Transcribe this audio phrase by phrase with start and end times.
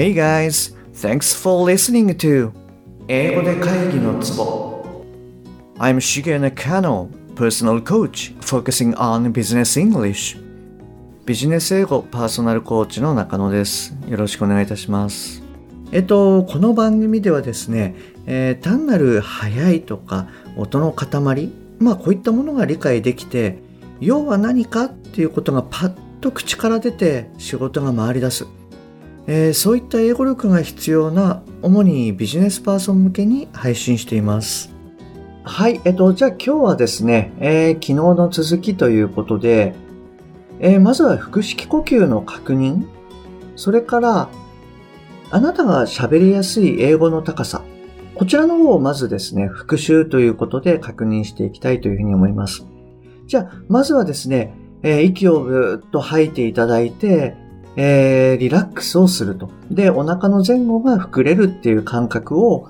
[0.00, 2.52] Hey guys, thanks for listening to
[3.06, 4.82] 英語で会議のツボ。
[5.76, 10.42] I'm Shige Nakano, personal coach focusing on business English.
[11.26, 13.94] ビジネス英語パーソナルコーチの中野です。
[14.08, 15.42] よろしくお願いいたします。
[15.92, 17.94] えっとこの番組ではですね、
[18.24, 23.58] えー、単なる速いとか音の塊まあこういったものが理解できて
[24.00, 28.46] 要は何かっていうことがパッと口から出て仕事が回り出す。
[29.32, 34.74] えー、そういった英語力が必要な主にビジネスパーソン向けに配信しています。
[35.44, 39.76] はい、えっと、じゃあ今日はですね、えー、昨日の続きということで、
[40.58, 42.88] えー、まずは腹式呼吸の確認、
[43.54, 44.28] それから、
[45.30, 47.62] あなたが喋りやすい英語の高さ、
[48.16, 52.66] こちらの方をまずですね、復習ということで確認していきたいというふうに思います。
[53.28, 54.52] じゃあ、まずはですね、
[54.82, 57.36] えー、息をぐっと吐いていただいて、
[57.76, 59.50] えー、リラックスをすると。
[59.70, 62.68] で、お腹の前後が膨れるっていう感覚を、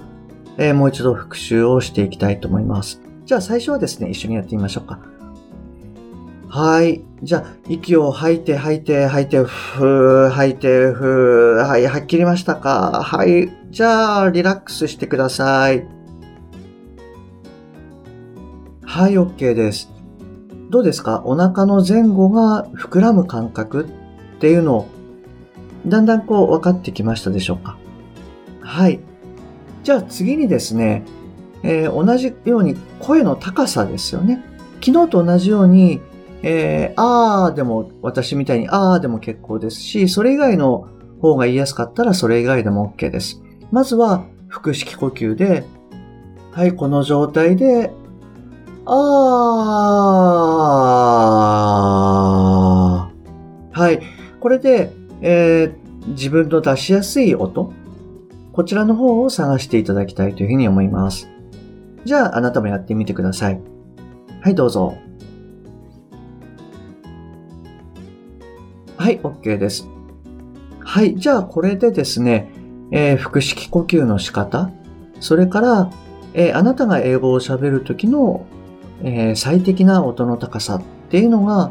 [0.58, 3.00] えー、もう一度復習をしていきたいと思います。
[3.24, 4.98] じゃあ最初はですね、一緒にやってみましょうか。
[6.48, 7.04] はい。
[7.22, 11.66] じゃあ、息を吐いて、吐いて、吐いて、ふー、吐いて、ふー。
[11.66, 13.02] はい、吐き切りましたか？
[13.04, 13.50] はい。
[13.70, 15.86] じゃあ、リラックスしてください。
[18.82, 19.92] はい、OK です。
[20.70, 21.22] どうですか？
[21.24, 23.86] お腹の前後が膨らむ感覚
[24.40, 24.88] っていうのを、
[25.86, 27.76] だんだんこう分かってきましたでしょうか？
[28.62, 29.00] はい。
[29.82, 31.04] じゃあ次にですね、
[31.62, 34.42] えー、同じように声の高さですよね。
[34.82, 36.00] 昨日と同じように、
[36.42, 40.88] えー、あーでも私みたいにあーでも結構ですし、それ以外の
[41.20, 43.42] 方が言いやすかったらそれ以外でも OK です。
[43.70, 45.66] まずは腹式呼吸で、
[46.52, 47.92] はい、この状態で、
[48.86, 54.00] あー、はい、
[54.40, 57.72] これで、えー、自分の出しやすい音、
[58.52, 61.28] こちらの方を探していただきたいというふうに思います。
[62.04, 63.60] じゃあ、あなたもやってみてください。
[64.40, 64.96] はい、どうぞ。
[68.96, 69.88] はい、OK です。
[70.80, 72.50] はい、じゃあこれでですね、
[72.90, 74.70] えー、腹式呼吸の仕方、
[75.20, 75.90] それから、
[76.32, 78.46] えー、あなたが英語を喋るときの、
[79.02, 81.70] えー、最適な音の高さっていうのが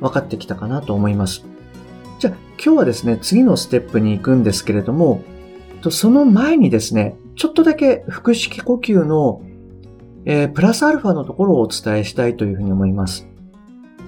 [0.00, 1.44] 分かってきたかなと思います。
[2.18, 5.22] じゃあ今日はですね、次のステップに行くんですけれども、
[5.90, 9.42] その前にですね、ちょっとだけ腹式呼吸の、
[10.24, 13.28] えー、プラスアルファのところをお伝えしたいというふうに思います。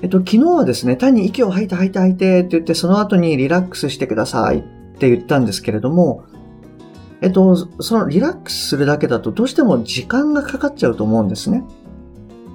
[0.00, 4.62] えっと、昨日はですね、単に息を吐いて吐いて吐いてって言って、その後にリラックスしてくださいっ
[4.98, 6.24] て言ったんですけれども、
[7.20, 11.64] えっと、そのリラックスするだけだとどうしても時間がかかっちゃうと思うんですね。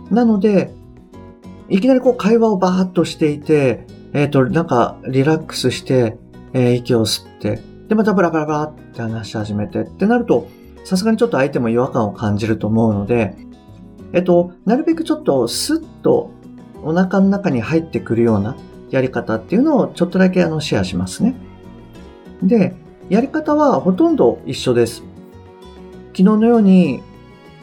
[0.10, 0.74] なので、
[1.70, 6.18] いきなりこう会話をバーッとしていて、えっ、ー、と、なんか、リラックスして、
[6.54, 10.48] えー、息を吸って、で、またブラブラブラって話し始めてってなると、
[10.84, 13.36] さすがにちょっと相手も違和感を感じると思うので、
[14.14, 16.32] えっと、なるべくちょっとスッと
[16.84, 18.56] お腹の中に入ってくるような
[18.92, 21.36] やり方っていうのをちょっとだけあのシェアしますね。
[22.44, 22.76] で、
[23.10, 25.04] やり方はほとんど一緒です。
[26.12, 27.02] 昨日のように、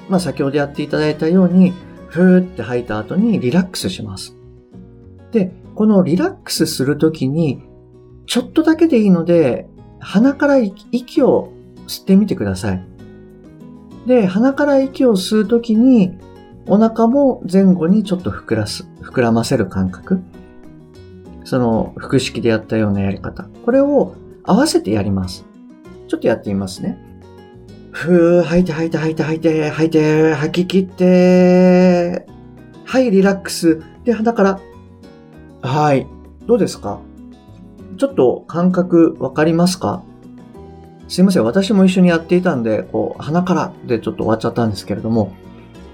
[0.09, 1.73] まあ先ほどやっていただいたように、
[2.09, 4.35] ふーって吐いた後にリラックスします。
[5.31, 7.63] で、このリラックスするときに、
[8.27, 9.67] ちょっとだけでいいので、
[9.99, 11.55] 鼻から息を
[11.87, 12.87] 吸ってみてください。
[14.07, 16.19] で、鼻から息を吸うときに、
[16.67, 20.21] お腹も前後にちょっと膨らす、膨らませる感覚。
[21.45, 23.49] その、腹式でやったようなやり方。
[23.65, 25.47] これを合わせてやります。
[26.09, 26.99] ちょっとやってみますね。
[27.93, 32.27] ふー、吐いて吐いて吐いて吐いて吐いて吐き切って、
[32.85, 33.81] はい、リラックス。
[34.05, 34.61] で、鼻から
[35.63, 36.07] はい。
[36.47, 37.01] どうですか？
[37.99, 40.03] ちょっと感覚わかりますか？
[41.09, 41.45] すいません。
[41.45, 45.33] 私も一緒にやっていたんで、こう、鼻からでちょっと終わっちゃったんですけれども、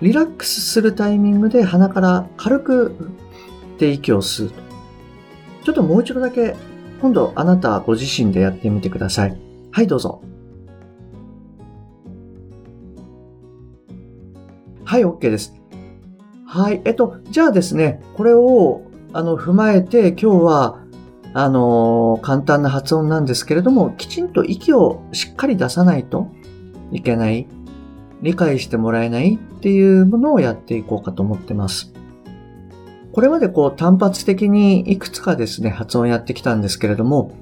[0.03, 2.97] リラックスするタイミングで鼻から軽く
[3.75, 4.53] って息を吸う。
[5.65, 6.55] ちょっともう一度だけ、
[7.01, 9.41] 今度あなたご自身でやってみてください。
[9.73, 10.23] はい、どうぞ。
[14.85, 15.55] はい、OK です。
[16.47, 16.83] はい。
[16.85, 18.83] えっと、じゃあですね、これを
[19.17, 20.79] あの、踏まえて今日は、
[21.33, 26.29] あの、簡単な発音なんですけれども、きちんと息をしっかり出さないと
[26.93, 27.47] いけない、
[28.21, 31.95] 理解してもらえないっていうものをやっていこうかと思ってます。
[33.15, 37.33] これまでこう単発的にいくつかですね、発音やってきたんですけれども、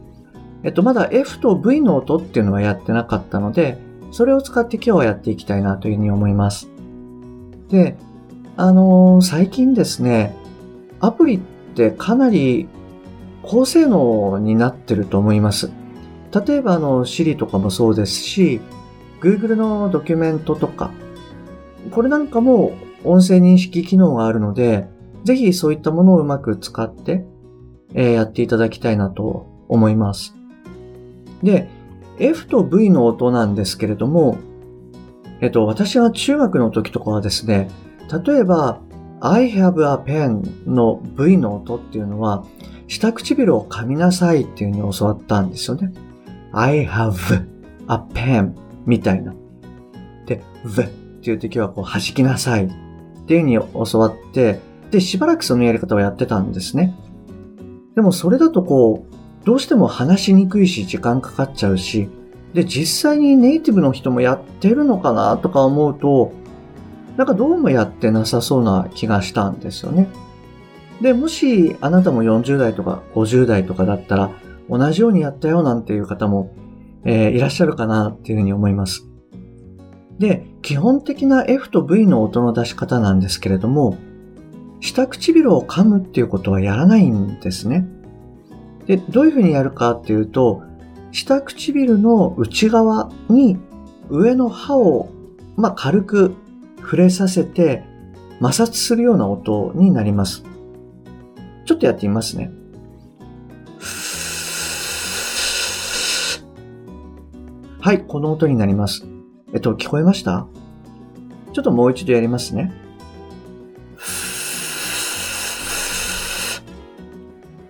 [0.63, 3.79] えっと、まだ F と V の音っていうのはやってなかったので、
[4.13, 6.69] それを使って今日はやっていきたいなというふうに思います。
[7.69, 7.97] で、
[8.57, 10.37] あのー、最近ですね、
[11.01, 11.41] アプリっ
[11.75, 12.69] ってかなり
[13.43, 15.73] 高性能になってると思います。
[16.47, 18.61] 例えばあの Siri とかもそうですし、
[19.21, 20.93] Google のドキュメントとか、
[21.91, 22.73] これなんかも
[23.05, 24.87] 音声認識機能があるので、
[25.25, 27.25] ぜひそういったものをうまく使って、
[27.95, 30.35] えー、やっていただきたいなと思います。
[31.43, 31.69] で、
[32.19, 34.39] F と V の音なんですけれども、
[35.41, 37.69] えっと、私が中学の時とかはですね、
[38.27, 38.81] 例えば、
[39.27, 42.45] I have a pen の V の音っていうのは、
[42.89, 45.95] 下唇を噛みなさいっていう風に教わったんですよね。
[46.53, 47.43] I have
[47.89, 48.53] a pen
[48.85, 49.35] みたいな。
[50.27, 50.89] で、v っ
[51.23, 52.69] ていう時はこう弾きなさいっ
[53.27, 54.61] ていう風に教わって、
[54.91, 56.95] で、しばらくそのやり方をやってたんですね。
[57.95, 62.11] でもそれだとこう、どうしても話しにくいし時間かかっちゃうし、
[62.53, 66.44] で、実際にネイティブの人もやってるのかなとか思うと、
[67.17, 70.09] なんかどうもやってなさそうな気がしたんですよね。
[71.01, 74.31] で、もしあなたも40代とか50代とかだったら、
[74.69, 76.55] 同じようにやったよなんていう方も、
[77.05, 79.07] えー、いらっしゃるかなっていうふうに思います。
[80.19, 83.97] で、基本的な F と V の音の出し方なんですけれども、
[84.81, 87.87] 下唇を噛むっていうことはやらないんですね。
[88.87, 90.63] で、どういうふうにやるかっていうと、
[91.13, 93.57] 下唇の内側に
[94.09, 95.09] 上の歯を、
[95.57, 96.35] まあ、軽く
[96.85, 97.83] 触れさせて
[98.41, 100.45] 摩擦するような音になります。
[101.65, 102.53] ちょっとやってみますね。
[107.81, 109.07] はい、この音になります。
[109.53, 110.47] えっと、聞こえました？
[111.53, 112.73] ちょっともう一度やりますね。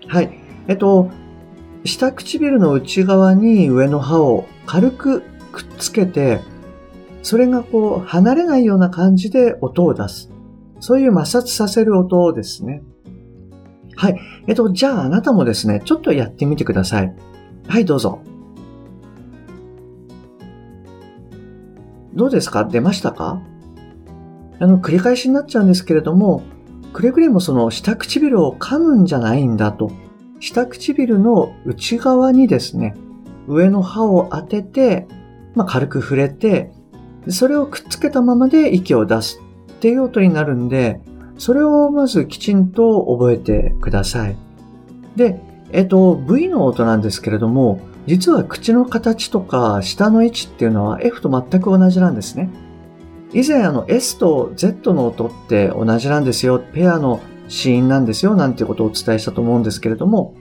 [0.08, 0.38] はい。
[0.68, 1.10] えっと、
[1.84, 5.20] 下唇の内側に上の歯を軽く
[5.52, 6.40] くっつけて、
[7.24, 10.30] それがこう離れないような感じで音を出す。
[10.78, 12.82] そういう摩擦させる音ですね。
[13.96, 14.20] はい。
[14.46, 17.14] えっと、じゃああなたもですね、ちょっとやってみてください。
[17.66, 18.20] はい、どうぞ。
[22.12, 22.64] どうですか？
[22.64, 23.40] 出ましたか？
[24.60, 26.42] あの、繰り返しになっちゃうんですけれども、
[26.92, 29.90] くれぐれもその下唇を噛むんじゃないんだと。
[30.40, 32.94] 下唇の内側にですね、
[33.48, 35.08] 上の歯を当てて、
[35.54, 36.70] まあ、軽く触れて、
[37.28, 39.40] それをくっつけたままで息を出す
[39.72, 41.00] っていう音になるんで、
[41.38, 44.36] それをまずきちんと覚えてください。
[45.16, 45.40] で、
[45.72, 52.50] えっと、V の音なんですけれども、実は口の形とか下の位置っていうのは F と全く同じなんですね。
[53.32, 56.62] 以前あの S と Z の音って同じなんですよ。
[56.72, 60.34] ペアの死因なんですよ、なんてことをお伝えしたと思うんですけれども、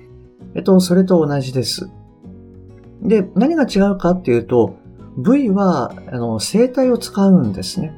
[0.56, 1.90] えっと、それと同じです。
[3.02, 4.76] で、何が違うかっていうと、
[5.18, 7.94] V は、あの、声帯を使うんですね。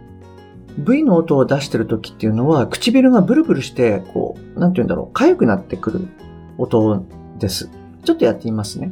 [0.78, 6.08] V の音を出してる時っていうのは、唇がブルブルして、こう、なんて言うんだろう、痒くなってくる
[6.58, 7.06] 音
[7.40, 7.70] です。
[8.04, 8.92] ちょっとやってみますね。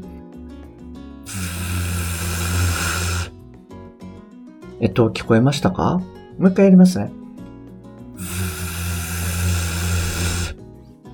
[4.80, 6.02] えっと、聞こえましたか？
[6.38, 7.12] もう一回やりますね。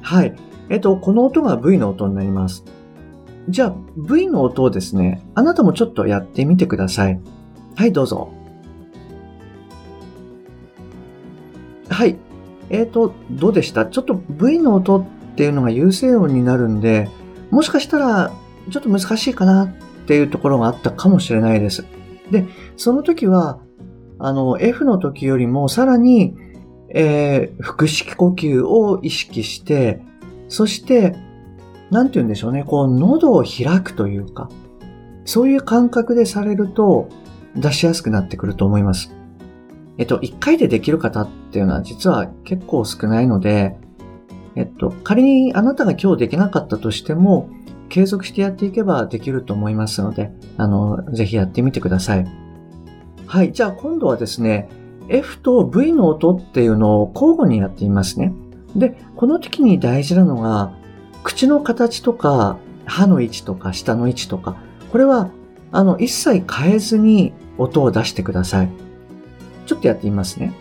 [0.02, 0.36] はい。
[0.70, 2.64] えっと、この音が V の音になります。
[3.50, 7.20] じゃあ、V の音をですね、あなたもちょっとやってみてください。
[7.76, 8.32] はい、どうぞ。
[11.90, 12.16] はい。
[12.70, 13.88] えっ、ー、と、どうでした？
[13.88, 15.06] ちょっと V の音っ
[15.36, 17.10] ていうのが優勢音になるんで、
[17.50, 18.32] もしかしたら、
[18.70, 19.70] ちょっと難しいかなっ
[20.06, 21.86] ていうところがあったかもしれないです。
[22.30, 22.46] で、
[22.78, 23.60] その時は、
[24.20, 26.36] あの、F の時よりもさらに、
[26.94, 30.02] えー、腹式呼吸を意識して、
[30.48, 31.16] そして、
[31.92, 34.50] なんて言うんでしょうね、こう、喉を開くというか、
[35.26, 37.10] そういう感覚でされると、
[37.56, 39.14] 出しやすくなってくると思います。
[39.98, 43.76] えっと、一回でできる方っていうのは実は結構少ないので、
[44.56, 47.50] えっと、仮にあなたが今日できなかったとしても、
[47.90, 52.28] 継続してやっていけばできると思いますので、あの、ぜひやってみてください。
[53.26, 54.70] はい、じゃあ今度はですね、
[55.10, 58.32] F と V の音っていうのを交互にやってみますね。
[58.76, 60.72] で、この時に大事なのが、
[61.24, 64.56] 口の形とか、歯の位置とか、舌の位置とか、
[64.92, 65.30] これは、
[65.72, 68.70] あの、一切変えずに音を出してください。
[69.66, 70.54] ちょっとやってみますね。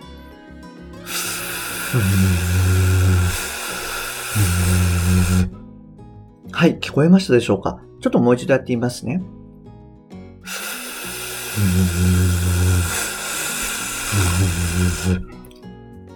[6.52, 7.80] はい、聞こえましたでしょうか？
[8.00, 9.22] ちょっともう一度やってみますね。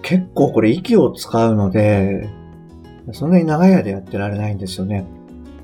[0.01, 2.29] 結構これ息を使うので、
[3.11, 5.05] そんなに長い間やってられないんですよね。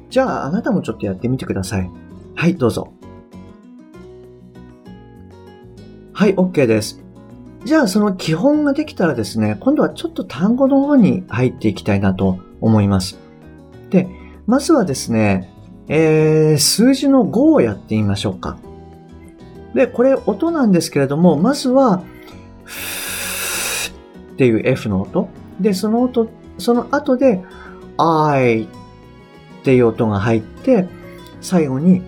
[0.10, 1.90] じゃあ、あなたもちょっとやってみてください。
[2.36, 2.94] はい、どうぞ。
[6.14, 7.02] はい、OK です。
[7.64, 13.18] じゃあ、その基本ができたらですね、今度はちょっと単語の方に入っていきたいなと思います。
[13.90, 14.08] で、
[14.46, 15.54] まずはですね、
[15.88, 18.58] えー、数字の5をやってみましょうか。
[19.74, 22.04] で、これ音なんですけれども、まずは、
[24.34, 25.30] っていう F の音。
[25.60, 26.30] で、その音、
[26.60, 27.44] その後で、
[27.98, 28.68] I っ
[29.64, 30.88] ていう音が入って、
[31.42, 32.04] 最後に、っ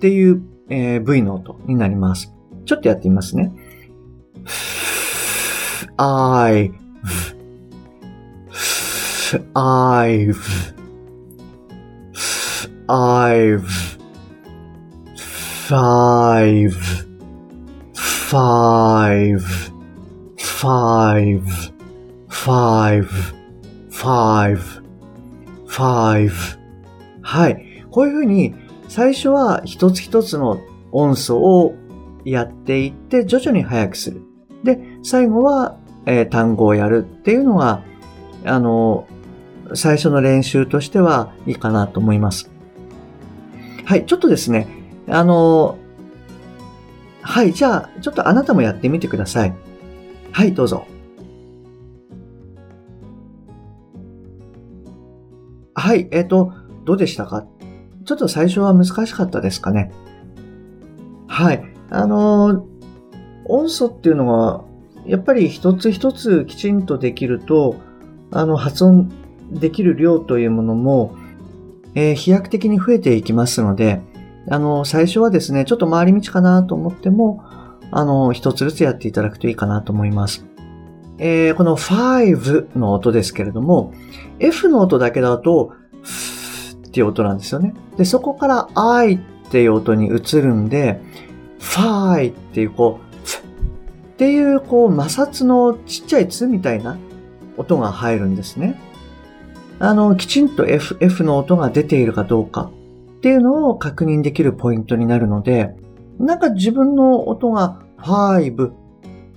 [0.00, 2.32] ていう、えー、V の音になります。
[2.64, 3.52] ちょっとやってみますね。
[5.96, 6.72] I,
[9.54, 10.28] I,
[12.88, 13.62] I,
[15.72, 16.74] five,
[17.94, 19.40] five,
[20.36, 21.42] five,
[22.42, 23.06] five,
[23.88, 24.58] five,
[25.68, 26.32] five.
[27.22, 27.84] はい。
[27.88, 28.52] こういうふうに、
[28.88, 31.76] 最初は一つ一つの音素を
[32.24, 34.22] やっていって、徐々に速くする。
[34.64, 37.84] で、最後は、えー、単語をやるっていうのが、
[38.44, 39.06] あの、
[39.74, 42.50] 最初の練習としてはいいかなと思います。
[43.84, 44.66] はい、ちょっとですね、
[45.08, 45.78] あの、
[47.20, 49.54] はい、じゃあ、ちょっとあなたもやってみてください。
[50.32, 50.86] はい、どうぞ。
[55.92, 56.54] はい、えっ、ー、と、
[56.86, 57.44] どうでしたか？
[58.06, 59.92] ちょっと最初は難しかったですかね？
[61.26, 61.62] はい。
[61.90, 62.66] あの、
[63.44, 64.64] 音素っていうのは、
[65.04, 67.76] やっぱり一つ一つきちんとできると、
[68.30, 69.12] あの、発音
[69.50, 71.14] できる量というものも、
[71.94, 74.00] えー、飛躍的に増えていきますので、
[74.48, 77.44] あの、最初はですね、ちょっと回り道かなと思っても、
[77.90, 80.46] あの、一つずつやっていただくといいかなと思います。
[81.18, 83.92] えー、この5の音ですけれども、
[84.38, 85.74] F の音だけだと、
[86.86, 87.74] っていう音なんですよね。
[87.96, 89.18] で、そこから I っ
[89.50, 91.00] ていう音に移るんで、
[91.58, 93.12] ファイっていうこう、
[94.08, 96.98] っていうこう摩擦のちっちゃいつみたいな
[97.56, 98.78] 音が入るんですね。
[99.78, 102.70] あの、きちんと F, F の音が出ているかどうか
[103.18, 105.74] っていうのを確認できるポイントになるので、
[106.18, 108.72] なんか自分の音が5、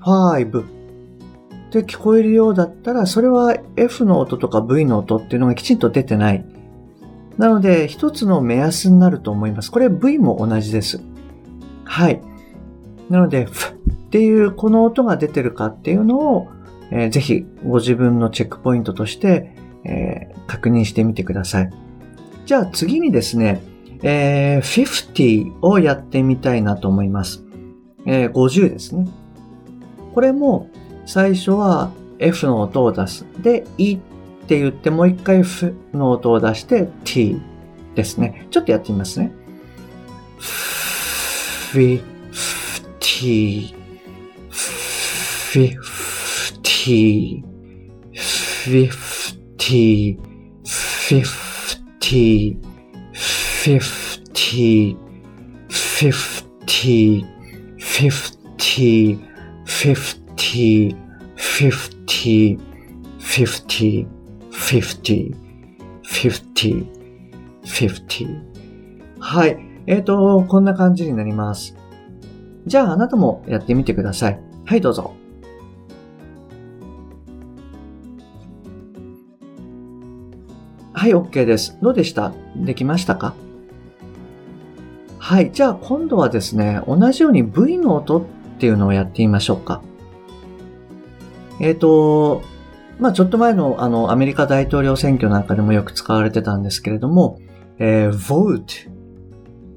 [0.01, 0.65] 5っ
[1.71, 6.45] て聞こえるようだったら、それは F の音とか V の音っていうのがきちんと出てない。
[7.37, 9.71] なので、一つの目安になると思います。
[9.71, 11.01] これ V も同じです。
[11.83, 12.21] はい。
[13.09, 13.73] なので、ふっ
[14.09, 16.47] ていうこの音が出てるかっていうのを、
[16.91, 21.69] えー、ぜひご自分のチェックポイントとして、えー、確認してみてください。
[22.45, 23.61] じゃあ次にですね、
[24.03, 27.43] えー、50をやってみたいなと思います。
[28.05, 29.07] えー、50ですね。
[30.13, 30.69] これも
[31.05, 33.25] 最初は F の音を出す。
[33.41, 33.99] で、E っ
[34.45, 37.41] って言ってもう一回フの音を出して t
[37.95, 38.45] ですね。
[38.51, 39.33] ちょっとやってみますね。
[40.37, 41.97] フィ、
[42.31, 43.73] フティ、
[44.49, 47.43] フィ、フティ、
[48.13, 50.17] フィフティ、
[50.63, 52.57] フィフティ、
[53.13, 54.95] フィフティ、
[55.69, 57.25] フィフティ、
[57.79, 59.17] フィフティ、
[59.65, 60.95] フィフティ、
[61.35, 62.59] フィフティ、
[63.17, 64.07] フィフティ、
[64.65, 65.35] 50
[66.03, 66.87] 50
[67.63, 68.41] 50
[69.19, 69.59] はい。
[69.85, 71.75] えっ、ー、と、こんな感じになります。
[72.65, 74.39] じゃあ、あなたもやってみてください。
[74.65, 75.13] はい、どうぞ。
[80.93, 81.77] はい、OK です。
[81.83, 82.33] どうでした？
[82.55, 83.35] できましたか？
[85.19, 85.51] はい。
[85.51, 88.23] じゃあ今度はですね、同じように V の音っ
[88.57, 89.83] ていうのをやってみましょうか。
[91.59, 92.41] えっ、ー、と、
[92.99, 97.39] まあちょっと前のあのアメリカ大統領選挙なんかでもよく使われてたんですけれども、
[97.77, 98.89] えー、vote,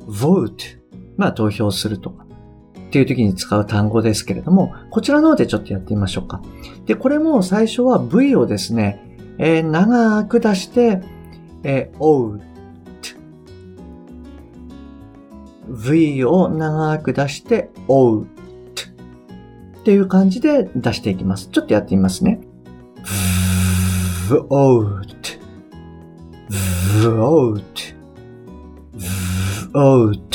[0.07, 0.79] vote,
[1.17, 2.25] まあ投票するとか
[2.79, 6.41] っていう時に使う単語ですけれども、こちらの方でちょっとやってみましょうか。
[6.87, 9.05] で、これも最初は V をですね、
[9.39, 11.03] えー、長く出して、
[11.65, 12.41] えー、out。
[15.69, 18.25] V を長く出して、out。
[18.25, 21.49] っていう感じで出していきます。
[21.49, 22.41] ちょっとやってみますね。
[24.29, 25.39] Vote,
[26.51, 27.95] vote,
[29.73, 30.35] vote,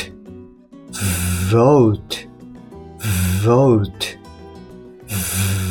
[1.47, 2.27] vote,
[3.43, 3.99] vote,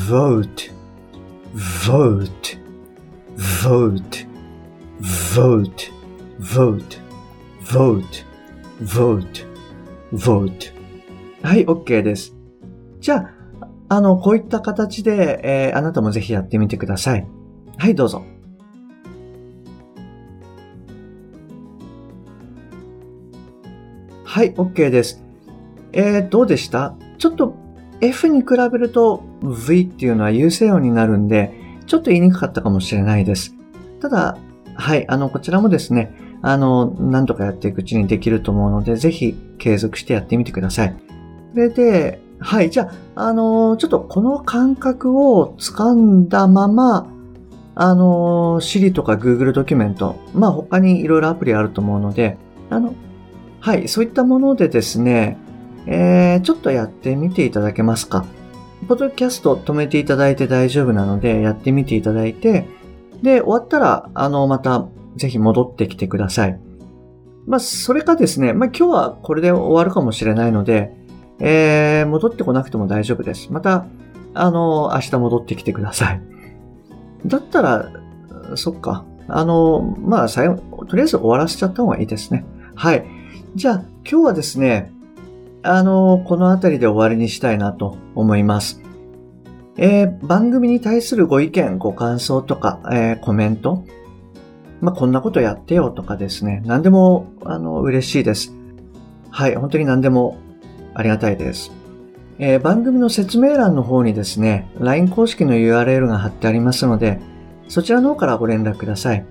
[0.09, 0.71] vote,
[1.99, 2.67] vote,
[3.65, 4.27] vote,
[5.01, 5.91] vote,
[6.39, 7.01] vote,
[7.61, 8.25] vote,
[8.81, 9.47] vote,
[10.13, 10.73] vote.
[11.43, 12.37] はい、OK です。
[13.01, 17.42] じゃあ、あの、こういった形で、えー、あなたもぜひやってみてください。
[17.83, 18.23] はい、どうぞ。
[24.23, 25.21] はい、OK です。
[25.93, 26.95] えー、どうでした？
[27.19, 27.57] ちょっと
[28.01, 29.25] F に比べると
[29.67, 31.53] V っていうのは優勢音になるんで、
[31.89, 33.57] ちょっと言いにくかったかもしれないです。
[34.01, 34.39] ただ、
[34.77, 40.97] はい、あの、こちらもですね、あの、なんとかやっていくうちにできると思うので、ぜひ継続してやってみてください。
[41.53, 47.09] それで、はい、じゃあ、あの、ちょっとこの感覚を掴んだまま、
[47.75, 52.37] あの、Siri とか Google ドキュメント、まあ他にいろいろアプリあると思うので、
[52.71, 52.95] あの、
[53.61, 55.39] はい、そういったものでですね、
[55.87, 58.25] えー、ちょっとやってみていただけますか。
[58.89, 62.67] ポッドキャスト止めていただいて大丈夫なので、やってみていただいて、
[63.23, 64.87] で、終わったら、あの、また、
[65.17, 66.61] ぜひ戻ってきてください。
[67.47, 70.93] まあ、それかですね、まあ、今日はこれで終わるかもしれないので、
[71.39, 73.53] えー、戻ってこなくても大丈夫です。
[73.53, 73.87] また、
[74.35, 76.32] あの、明日戻ってきてください。
[77.27, 77.91] だったら、
[78.57, 79.05] そっか。
[79.29, 82.45] あの、まあ、最後、とりあえず終わらせちゃった方がいいですね。
[82.75, 83.05] はい。
[83.55, 84.93] じゃあ、今日はですね、
[85.63, 88.83] あの、この辺りで終わりにしたいなと思います。
[89.77, 93.85] えー、番組に対するご意見、ご感想とか、えー、コメント、
[94.81, 98.55] まあ、こんなことやってよとかですね、何でも、あの、嬉しいです。
[99.31, 100.37] はい、本当に何でも
[100.95, 101.73] ありがたいです。
[102.39, 107.21] えー、番組の説明欄の方にですね、LINE 公式の URL が貼ってありますので、
[107.69, 109.25] そちらの方からご連絡ください。